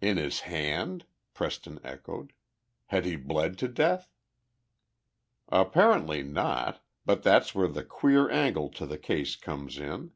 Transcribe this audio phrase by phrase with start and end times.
[0.00, 1.04] "In his hand?"
[1.34, 2.32] Preston echoed.
[2.86, 4.10] "Had he bled to death?"
[5.50, 10.12] "Apparently not but that's where the queer angle to the case comes in.